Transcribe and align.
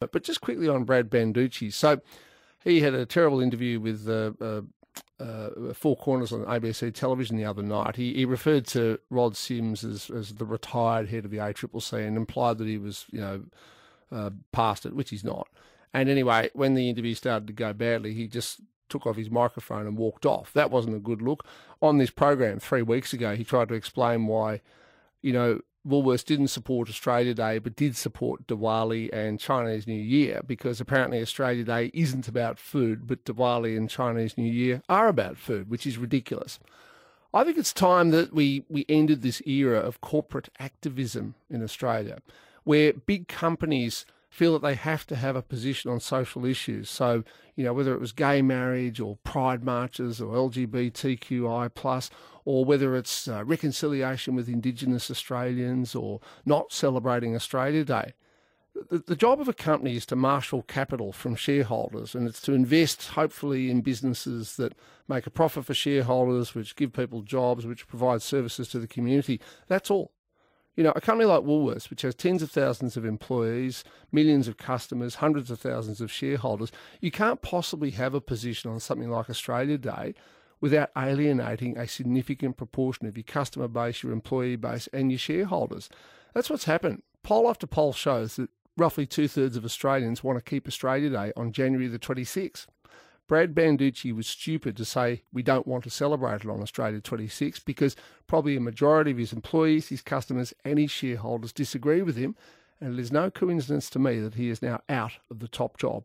But 0.00 0.24
just 0.24 0.40
quickly 0.40 0.68
on 0.68 0.84
Brad 0.84 1.10
Banducci. 1.10 1.72
So 1.72 2.00
he 2.64 2.80
had 2.80 2.94
a 2.94 3.06
terrible 3.06 3.40
interview 3.40 3.80
with 3.80 4.08
uh, 4.08 4.32
uh, 4.40 4.62
uh, 5.22 5.74
Four 5.74 5.96
Corners 5.96 6.32
on 6.32 6.44
ABC 6.44 6.92
television 6.94 7.36
the 7.36 7.44
other 7.44 7.62
night. 7.62 7.96
He, 7.96 8.14
he 8.14 8.24
referred 8.24 8.66
to 8.68 8.98
Rod 9.10 9.36
Sims 9.36 9.84
as, 9.84 10.10
as 10.10 10.34
the 10.34 10.44
retired 10.44 11.08
head 11.08 11.24
of 11.24 11.30
the 11.30 11.38
ACCC 11.38 12.06
and 12.06 12.16
implied 12.16 12.58
that 12.58 12.66
he 12.66 12.78
was, 12.78 13.06
you 13.10 13.20
know, 13.20 13.42
uh, 14.10 14.30
past 14.52 14.86
it, 14.86 14.94
which 14.94 15.10
he's 15.10 15.24
not. 15.24 15.48
And 15.92 16.08
anyway, 16.08 16.50
when 16.54 16.74
the 16.74 16.88
interview 16.88 17.14
started 17.14 17.46
to 17.48 17.52
go 17.52 17.72
badly, 17.72 18.14
he 18.14 18.28
just 18.28 18.60
took 18.88 19.06
off 19.06 19.16
his 19.16 19.30
microphone 19.30 19.86
and 19.86 19.96
walked 19.96 20.26
off. 20.26 20.52
That 20.52 20.70
wasn't 20.70 20.96
a 20.96 21.00
good 21.00 21.22
look. 21.22 21.44
On 21.82 21.98
this 21.98 22.10
program 22.10 22.58
three 22.58 22.82
weeks 22.82 23.12
ago, 23.12 23.34
he 23.34 23.44
tried 23.44 23.68
to 23.68 23.74
explain 23.74 24.26
why, 24.26 24.60
you 25.22 25.32
know, 25.32 25.60
Woolworths 25.86 26.24
didn't 26.24 26.48
support 26.48 26.88
Australia 26.88 27.32
Day 27.32 27.58
but 27.58 27.76
did 27.76 27.96
support 27.96 28.46
Diwali 28.46 29.08
and 29.12 29.40
Chinese 29.40 29.86
New 29.86 30.00
Year 30.00 30.42
because 30.46 30.80
apparently 30.80 31.20
Australia 31.22 31.64
Day 31.64 31.90
isn't 31.94 32.28
about 32.28 32.58
food, 32.58 33.06
but 33.06 33.24
Diwali 33.24 33.76
and 33.76 33.88
Chinese 33.88 34.36
New 34.36 34.50
Year 34.50 34.82
are 34.88 35.08
about 35.08 35.38
food, 35.38 35.70
which 35.70 35.86
is 35.86 35.96
ridiculous. 35.96 36.58
I 37.32 37.44
think 37.44 37.56
it's 37.56 37.72
time 37.72 38.10
that 38.10 38.34
we, 38.34 38.64
we 38.68 38.84
ended 38.88 39.22
this 39.22 39.40
era 39.46 39.78
of 39.78 40.00
corporate 40.00 40.48
activism 40.58 41.34
in 41.48 41.62
Australia, 41.62 42.18
where 42.64 42.92
big 42.92 43.28
companies 43.28 44.04
feel 44.40 44.54
that 44.54 44.62
they 44.62 44.74
have 44.74 45.06
to 45.06 45.16
have 45.16 45.36
a 45.36 45.42
position 45.42 45.90
on 45.90 46.00
social 46.00 46.46
issues. 46.46 46.88
So, 46.88 47.24
you 47.56 47.62
know, 47.62 47.74
whether 47.74 47.92
it 47.92 48.00
was 48.00 48.12
gay 48.12 48.40
marriage 48.40 48.98
or 48.98 49.18
pride 49.22 49.62
marches 49.62 50.18
or 50.18 50.34
LGBTQI 50.34 51.74
plus, 51.74 52.08
or 52.46 52.64
whether 52.64 52.96
it's 52.96 53.28
uh, 53.28 53.44
reconciliation 53.44 54.34
with 54.34 54.48
Indigenous 54.48 55.10
Australians 55.10 55.94
or 55.94 56.20
not 56.46 56.72
celebrating 56.72 57.36
Australia 57.36 57.84
Day. 57.84 58.14
The, 58.88 59.00
the 59.00 59.14
job 59.14 59.42
of 59.42 59.48
a 59.48 59.52
company 59.52 59.96
is 59.96 60.06
to 60.06 60.16
marshal 60.16 60.62
capital 60.62 61.12
from 61.12 61.34
shareholders 61.34 62.14
and 62.14 62.26
it's 62.26 62.40
to 62.40 62.54
invest, 62.54 63.08
hopefully, 63.08 63.70
in 63.70 63.82
businesses 63.82 64.56
that 64.56 64.72
make 65.06 65.26
a 65.26 65.30
profit 65.30 65.66
for 65.66 65.74
shareholders, 65.74 66.54
which 66.54 66.76
give 66.76 66.94
people 66.94 67.20
jobs, 67.20 67.66
which 67.66 67.86
provide 67.86 68.22
services 68.22 68.68
to 68.68 68.78
the 68.78 68.88
community. 68.88 69.38
That's 69.68 69.90
all. 69.90 70.12
You 70.80 70.84
know, 70.84 70.94
a 70.96 71.00
company 71.02 71.28
like 71.28 71.42
Woolworths, 71.42 71.90
which 71.90 72.00
has 72.00 72.14
tens 72.14 72.42
of 72.42 72.50
thousands 72.50 72.96
of 72.96 73.04
employees, 73.04 73.84
millions 74.10 74.48
of 74.48 74.56
customers, 74.56 75.16
hundreds 75.16 75.50
of 75.50 75.60
thousands 75.60 76.00
of 76.00 76.10
shareholders, 76.10 76.72
you 77.02 77.10
can't 77.10 77.42
possibly 77.42 77.90
have 77.90 78.14
a 78.14 78.20
position 78.22 78.70
on 78.70 78.80
something 78.80 79.10
like 79.10 79.28
Australia 79.28 79.76
Day 79.76 80.14
without 80.58 80.88
alienating 80.96 81.76
a 81.76 81.86
significant 81.86 82.56
proportion 82.56 83.06
of 83.06 83.14
your 83.14 83.24
customer 83.24 83.68
base, 83.68 84.02
your 84.02 84.10
employee 84.10 84.56
base, 84.56 84.88
and 84.90 85.12
your 85.12 85.18
shareholders. 85.18 85.90
That's 86.32 86.48
what's 86.48 86.64
happened. 86.64 87.02
Poll 87.22 87.50
after 87.50 87.66
poll 87.66 87.92
shows 87.92 88.36
that 88.36 88.48
roughly 88.78 89.04
two 89.04 89.28
thirds 89.28 89.58
of 89.58 89.66
Australians 89.66 90.24
want 90.24 90.38
to 90.38 90.50
keep 90.50 90.66
Australia 90.66 91.10
Day 91.10 91.32
on 91.36 91.52
January 91.52 91.88
the 91.88 91.98
26th. 91.98 92.64
Brad 93.30 93.54
Banducci 93.54 94.12
was 94.12 94.26
stupid 94.26 94.76
to 94.76 94.84
say 94.84 95.22
we 95.32 95.44
don't 95.44 95.64
want 95.64 95.84
to 95.84 95.90
celebrate 95.90 96.42
it 96.42 96.48
on 96.48 96.60
Australia 96.60 97.00
26 97.00 97.60
because 97.60 97.94
probably 98.26 98.56
a 98.56 98.60
majority 98.60 99.12
of 99.12 99.18
his 99.18 99.32
employees, 99.32 99.86
his 99.86 100.02
customers, 100.02 100.52
and 100.64 100.80
his 100.80 100.90
shareholders 100.90 101.52
disagree 101.52 102.02
with 102.02 102.16
him. 102.16 102.34
And 102.80 102.92
it 102.92 103.00
is 103.00 103.12
no 103.12 103.30
coincidence 103.30 103.88
to 103.90 104.00
me 104.00 104.18
that 104.18 104.34
he 104.34 104.50
is 104.50 104.62
now 104.62 104.80
out 104.88 105.12
of 105.30 105.38
the 105.38 105.46
top 105.46 105.78
job. 105.78 105.98